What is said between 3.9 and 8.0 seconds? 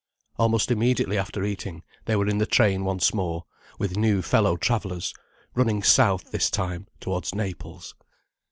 new fellow travellers, running south this time towards Naples.